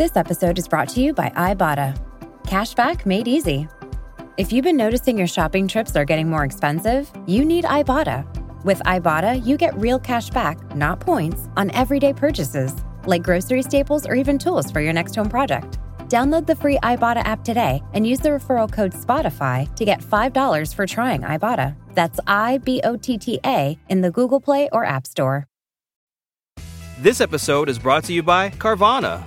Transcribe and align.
This 0.00 0.16
episode 0.16 0.58
is 0.58 0.66
brought 0.66 0.88
to 0.94 1.02
you 1.02 1.12
by 1.12 1.28
Ibotta. 1.36 1.94
Cashback 2.44 3.04
made 3.04 3.28
easy. 3.28 3.68
If 4.38 4.50
you've 4.50 4.64
been 4.64 4.78
noticing 4.78 5.18
your 5.18 5.26
shopping 5.26 5.68
trips 5.68 5.94
are 5.94 6.06
getting 6.06 6.30
more 6.30 6.42
expensive, 6.42 7.12
you 7.26 7.44
need 7.44 7.64
Ibotta. 7.64 8.24
With 8.64 8.78
Ibotta, 8.84 9.44
you 9.44 9.58
get 9.58 9.76
real 9.76 9.98
cash 9.98 10.30
back, 10.30 10.74
not 10.74 11.00
points, 11.00 11.48
on 11.54 11.70
everyday 11.72 12.14
purchases, 12.14 12.74
like 13.04 13.22
grocery 13.22 13.60
staples 13.60 14.06
or 14.06 14.14
even 14.14 14.38
tools 14.38 14.70
for 14.70 14.80
your 14.80 14.94
next 14.94 15.14
home 15.14 15.28
project. 15.28 15.76
Download 16.08 16.46
the 16.46 16.56
free 16.56 16.78
Ibotta 16.78 17.22
app 17.24 17.44
today 17.44 17.82
and 17.92 18.06
use 18.06 18.20
the 18.20 18.30
referral 18.30 18.72
code 18.72 18.92
SPOTIFY 18.94 19.76
to 19.76 19.84
get 19.84 19.98
$5 19.98 20.74
for 20.74 20.86
trying 20.86 21.20
Ibotta. 21.20 21.76
That's 21.92 22.20
I 22.26 22.56
B 22.64 22.80
O 22.84 22.96
T 22.96 23.18
T 23.18 23.38
A 23.44 23.78
in 23.90 24.00
the 24.00 24.10
Google 24.10 24.40
Play 24.40 24.70
or 24.72 24.82
App 24.82 25.06
Store. 25.06 25.46
This 27.00 27.20
episode 27.20 27.68
is 27.68 27.78
brought 27.78 28.04
to 28.04 28.14
you 28.14 28.22
by 28.22 28.48
Carvana. 28.48 29.26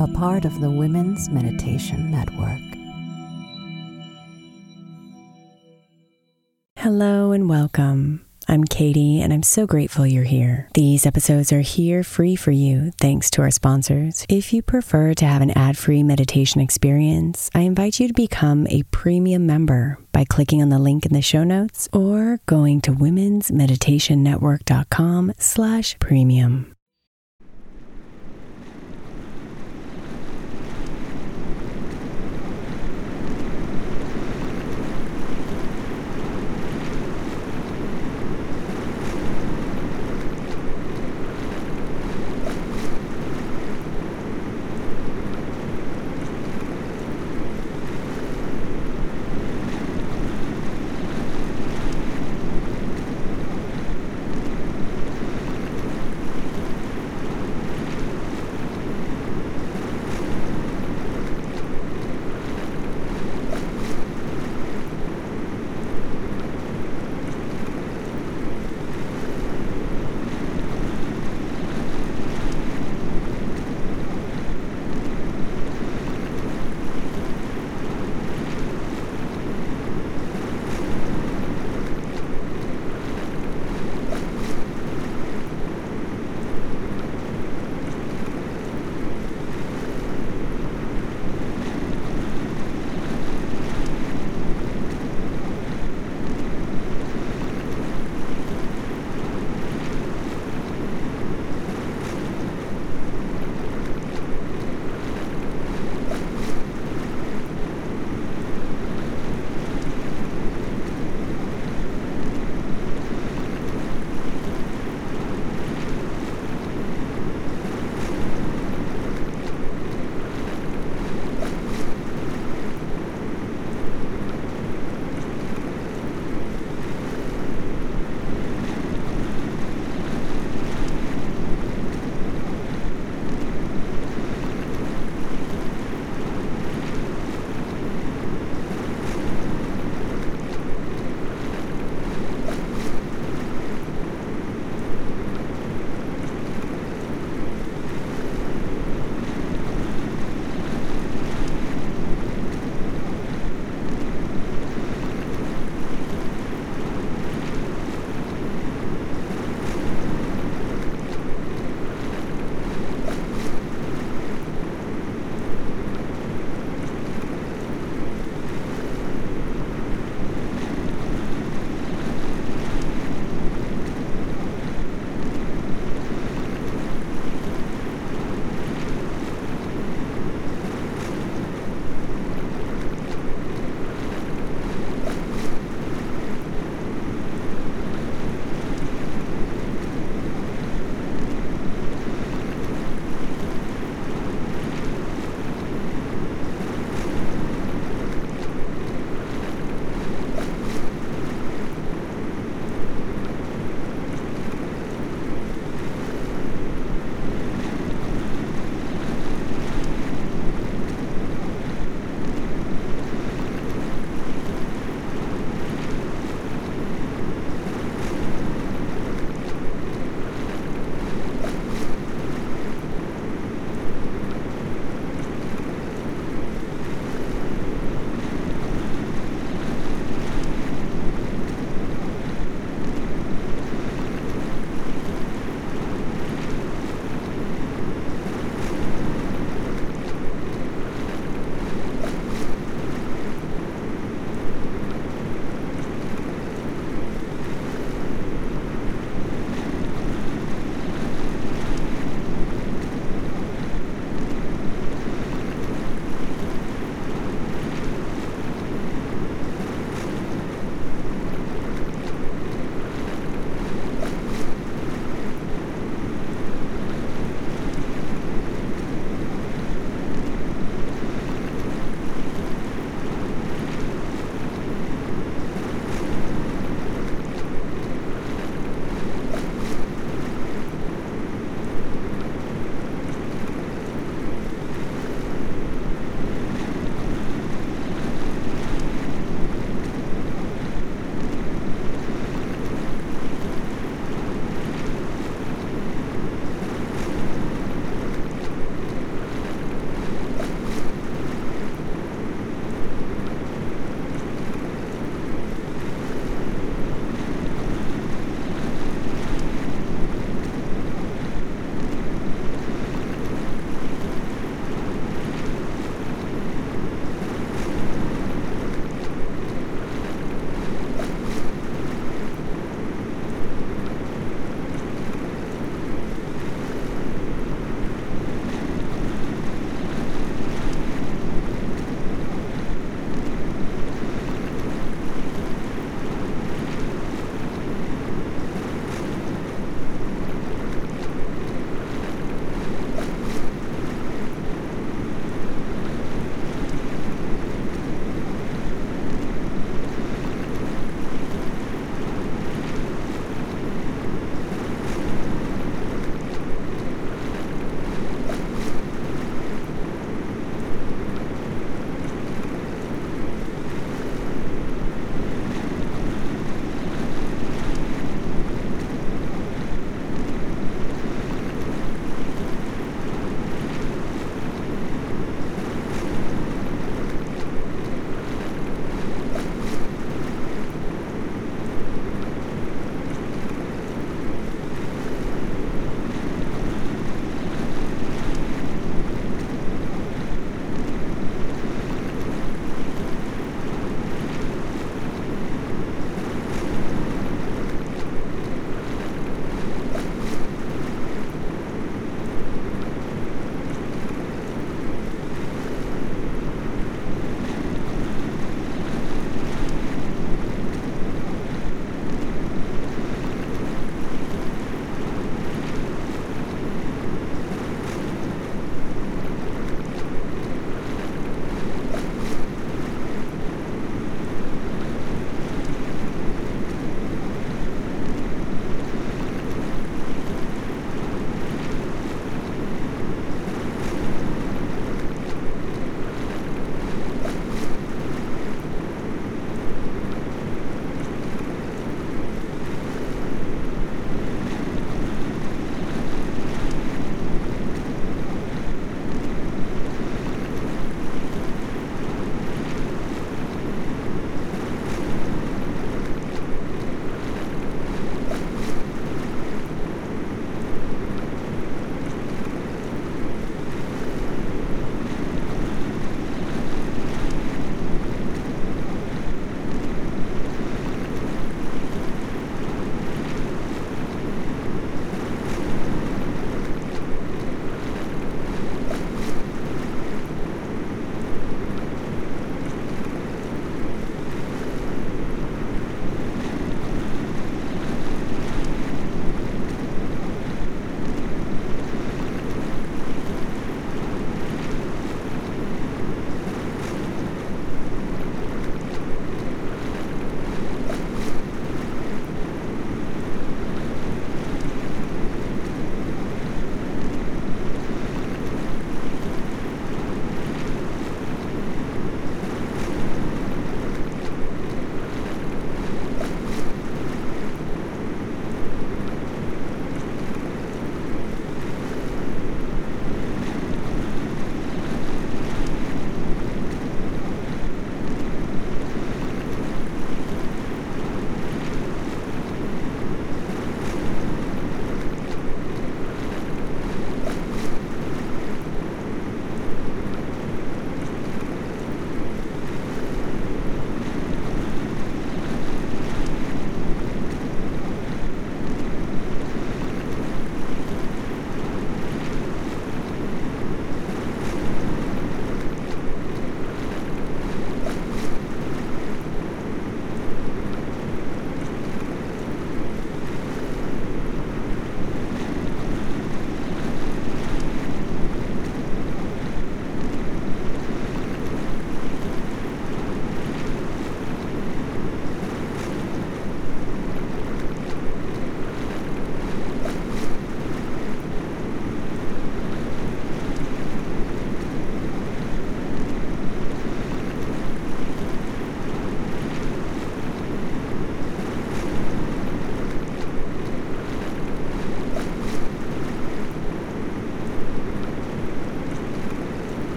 a 0.00 0.08
part 0.08 0.44
of 0.46 0.60
the 0.60 0.70
Women's 0.70 1.28
Meditation 1.28 2.10
Network. 2.10 2.58
Hello 6.78 7.32
and 7.32 7.50
welcome. 7.50 8.24
I'm 8.48 8.64
Katie, 8.64 9.20
and 9.20 9.30
I'm 9.30 9.42
so 9.42 9.66
grateful 9.66 10.06
you're 10.06 10.24
here. 10.24 10.70
These 10.72 11.04
episodes 11.04 11.52
are 11.52 11.60
here 11.60 12.02
free 12.02 12.34
for 12.34 12.50
you 12.50 12.92
thanks 12.98 13.30
to 13.32 13.42
our 13.42 13.50
sponsors. 13.50 14.24
If 14.30 14.54
you 14.54 14.62
prefer 14.62 15.12
to 15.12 15.26
have 15.26 15.42
an 15.42 15.50
ad 15.50 15.76
free 15.76 16.02
meditation 16.02 16.62
experience, 16.62 17.50
I 17.54 17.60
invite 17.60 18.00
you 18.00 18.08
to 18.08 18.14
become 18.14 18.66
a 18.68 18.84
premium 18.84 19.44
member 19.44 19.98
by 20.12 20.24
clicking 20.24 20.62
on 20.62 20.70
the 20.70 20.78
link 20.78 21.04
in 21.04 21.12
the 21.12 21.20
show 21.20 21.44
notes 21.44 21.90
or 21.92 22.40
going 22.46 22.80
to 22.80 22.92
womensmeditationnetwork.com 22.92 25.32
slash 25.36 25.98
premium. 25.98 26.69